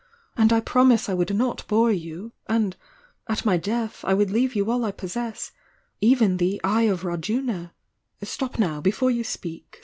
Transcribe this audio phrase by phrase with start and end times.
[0.35, 2.33] And I promise I would not bore you.
[2.47, 2.75] And
[3.27, 5.51] at my death I would leave you all I possess—
[6.11, 7.71] even the 'Eye of Rajuna!'
[8.23, 9.79] Stop now, before you speak!